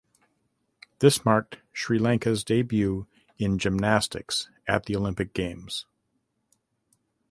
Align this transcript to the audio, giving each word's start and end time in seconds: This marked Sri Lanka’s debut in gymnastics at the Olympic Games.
This 0.97 1.23
marked 1.23 1.59
Sri 1.73 1.99
Lanka’s 1.99 2.43
debut 2.43 3.05
in 3.37 3.59
gymnastics 3.59 4.49
at 4.67 4.87
the 4.87 4.95
Olympic 4.95 5.31
Games. 5.31 5.85